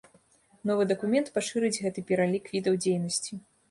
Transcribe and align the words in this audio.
Новы 0.69 0.87
дакумент 0.93 1.31
пашырыць 1.37 1.79
гэты 1.83 2.07
пералік 2.11 2.53
відаў 2.59 2.83
дзейнасці. 2.85 3.33